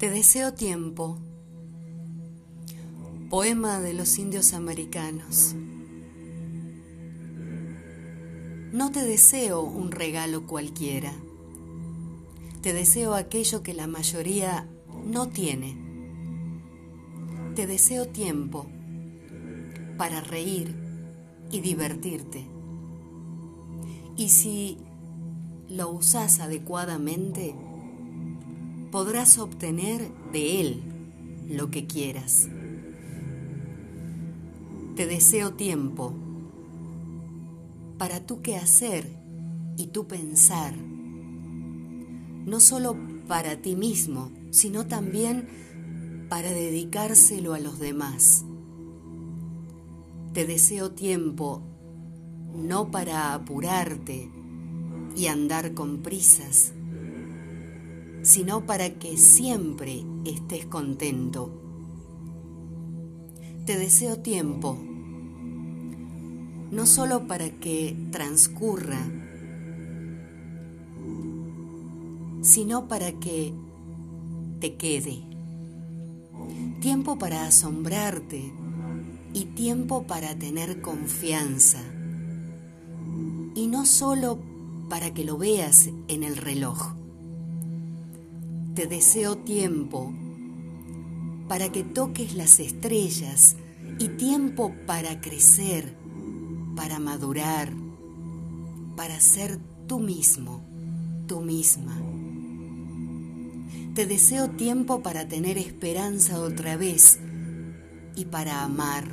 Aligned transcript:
Te 0.00 0.08
deseo 0.08 0.54
tiempo. 0.54 1.18
Poema 3.28 3.80
de 3.80 3.92
los 3.92 4.18
indios 4.18 4.54
americanos. 4.54 5.54
No 8.72 8.90
te 8.92 9.04
deseo 9.04 9.60
un 9.60 9.90
regalo 9.90 10.46
cualquiera. 10.46 11.12
Te 12.62 12.72
deseo 12.72 13.12
aquello 13.12 13.62
que 13.62 13.74
la 13.74 13.86
mayoría 13.88 14.66
no 15.04 15.28
tiene. 15.28 15.76
Te 17.54 17.66
deseo 17.66 18.08
tiempo 18.08 18.68
para 19.98 20.22
reír 20.22 20.74
y 21.50 21.60
divertirte. 21.60 22.46
Y 24.16 24.30
si 24.30 24.78
lo 25.68 25.90
usas 25.90 26.40
adecuadamente, 26.40 27.54
podrás 28.90 29.38
obtener 29.38 30.10
de 30.32 30.60
él 30.60 30.82
lo 31.48 31.70
que 31.70 31.86
quieras. 31.86 32.48
Te 34.96 35.06
deseo 35.06 35.54
tiempo 35.54 36.14
para 37.98 38.26
tu 38.26 38.42
quehacer 38.42 39.06
y 39.76 39.88
tu 39.88 40.06
pensar, 40.06 40.74
no 40.76 42.60
solo 42.60 42.96
para 43.28 43.62
ti 43.62 43.76
mismo, 43.76 44.30
sino 44.50 44.86
también 44.86 45.48
para 46.28 46.50
dedicárselo 46.50 47.54
a 47.54 47.60
los 47.60 47.78
demás. 47.78 48.44
Te 50.32 50.46
deseo 50.46 50.92
tiempo 50.92 51.62
no 52.54 52.90
para 52.90 53.34
apurarte 53.34 54.30
y 55.16 55.26
andar 55.26 55.74
con 55.74 56.02
prisas, 56.02 56.72
sino 58.22 58.66
para 58.66 58.90
que 58.98 59.16
siempre 59.16 60.04
estés 60.24 60.66
contento. 60.66 61.50
Te 63.64 63.78
deseo 63.78 64.18
tiempo, 64.18 64.78
no 66.70 66.86
solo 66.86 67.26
para 67.26 67.50
que 67.50 67.96
transcurra, 68.10 69.00
sino 72.42 72.88
para 72.88 73.12
que 73.12 73.52
te 74.60 74.74
quede. 74.76 75.22
Tiempo 76.80 77.18
para 77.18 77.46
asombrarte 77.46 78.52
y 79.32 79.44
tiempo 79.46 80.04
para 80.04 80.38
tener 80.38 80.80
confianza. 80.80 81.80
Y 83.54 83.66
no 83.66 83.84
solo 83.84 84.38
para 84.88 85.12
que 85.12 85.24
lo 85.24 85.38
veas 85.38 85.90
en 86.08 86.24
el 86.24 86.36
reloj. 86.36 86.99
Te 88.74 88.86
deseo 88.86 89.36
tiempo 89.36 90.12
para 91.48 91.72
que 91.72 91.82
toques 91.82 92.34
las 92.34 92.60
estrellas 92.60 93.56
y 93.98 94.08
tiempo 94.10 94.72
para 94.86 95.20
crecer, 95.20 95.96
para 96.76 97.00
madurar, 97.00 97.72
para 98.96 99.18
ser 99.18 99.58
tú 99.88 99.98
mismo, 99.98 100.62
tú 101.26 101.40
misma. 101.40 102.00
Te 103.94 104.06
deseo 104.06 104.50
tiempo 104.50 105.02
para 105.02 105.26
tener 105.26 105.58
esperanza 105.58 106.40
otra 106.40 106.76
vez 106.76 107.18
y 108.14 108.26
para 108.26 108.62
amar. 108.62 109.08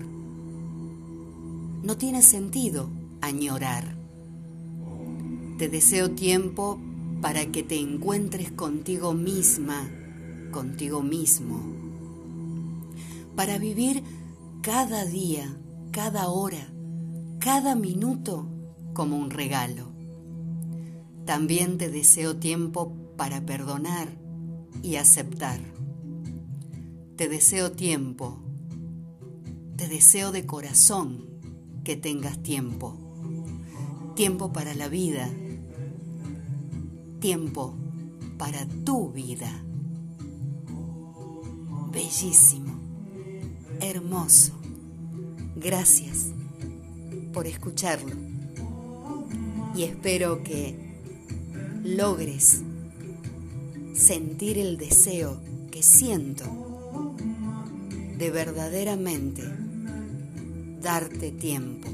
No 1.82 1.98
tiene 1.98 2.22
sentido 2.22 2.92
añorar. 3.22 3.98
Te 5.58 5.68
deseo 5.68 6.12
tiempo 6.12 6.80
para 7.22 7.48
que 7.48 7.64
te 7.64 7.80
encuentres 7.80 8.52
contigo 8.52 9.14
misma, 9.14 9.90
contigo 10.52 11.02
mismo, 11.02 11.62
para 13.36 13.58
vivir 13.58 14.04
cada 14.62 15.06
día, 15.06 15.58
cada 15.92 16.30
hora, 16.30 16.72
cada 17.40 17.76
minuto 17.76 18.48
como 18.94 19.18
un 19.18 19.30
regalo. 19.30 19.92
También 21.26 21.78
te 21.78 21.90
deseo 21.90 22.38
tiempo 22.38 22.94
para 23.18 23.46
perdonar 23.46 24.10
y 24.84 24.96
aceptar. 24.96 25.60
Te 27.16 27.28
deseo 27.28 27.72
tiempo, 27.72 28.40
te 29.76 29.88
deseo 29.88 30.32
de 30.32 30.46
corazón 30.46 31.26
que 31.84 31.96
tengas 31.96 32.42
tiempo, 32.44 32.98
tiempo 34.16 34.54
para 34.54 34.74
la 34.76 34.88
vida, 34.88 35.30
tiempo 37.20 37.76
para 38.38 38.66
tu 38.86 39.12
vida. 39.12 39.52
Bellísimo, 41.92 42.74
hermoso. 43.80 44.54
Gracias 45.56 46.28
por 47.34 47.48
escucharlo 47.48 48.16
y 49.76 49.84
espero 49.84 50.44
que 50.44 50.76
logres 51.84 52.62
sentir 53.94 54.58
el 54.58 54.78
deseo 54.78 55.40
que 55.72 55.82
siento 55.82 56.46
de 58.18 58.32
verdaderamente 58.32 59.44
darte 60.82 61.32
tiempo. 61.32 61.90